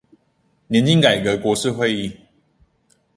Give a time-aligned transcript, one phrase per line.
[0.67, 2.17] 年金改革國是會議